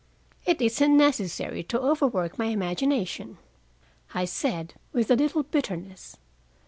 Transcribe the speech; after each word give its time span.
"It 0.47 0.59
isn't 0.63 0.97
necessary 0.97 1.61
to 1.65 1.79
overwork 1.79 2.39
my 2.39 2.45
imagination," 2.47 3.37
I 4.15 4.25
said, 4.25 4.73
with 4.93 5.11
a 5.11 5.15
little 5.15 5.43
bitterness. 5.43 6.17